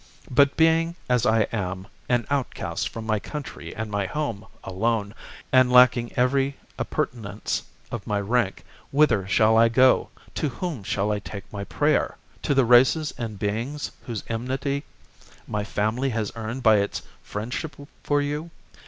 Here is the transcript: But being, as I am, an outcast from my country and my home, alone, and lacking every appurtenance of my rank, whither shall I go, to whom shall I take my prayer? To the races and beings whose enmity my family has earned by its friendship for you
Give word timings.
But 0.31 0.57
being, 0.57 0.95
as 1.07 1.27
I 1.27 1.41
am, 1.51 1.85
an 2.09 2.25
outcast 2.31 2.89
from 2.89 3.05
my 3.05 3.19
country 3.19 3.75
and 3.75 3.91
my 3.91 4.07
home, 4.07 4.47
alone, 4.63 5.13
and 5.51 5.71
lacking 5.71 6.11
every 6.15 6.57
appurtenance 6.79 7.61
of 7.91 8.07
my 8.07 8.19
rank, 8.19 8.63
whither 8.89 9.27
shall 9.27 9.57
I 9.59 9.69
go, 9.69 10.09
to 10.33 10.49
whom 10.49 10.81
shall 10.83 11.11
I 11.11 11.19
take 11.19 11.53
my 11.53 11.65
prayer? 11.65 12.17
To 12.41 12.55
the 12.55 12.65
races 12.65 13.13
and 13.19 13.37
beings 13.37 13.91
whose 14.07 14.23
enmity 14.27 14.85
my 15.47 15.63
family 15.63 16.09
has 16.09 16.31
earned 16.35 16.63
by 16.63 16.77
its 16.77 17.03
friendship 17.21 17.75
for 18.03 18.23
you 18.23 18.49